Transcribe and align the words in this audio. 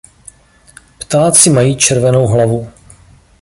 Ptáci 0.97 1.49
mají 1.49 1.75
červenou 1.77 2.27
hlavu. 2.27 2.67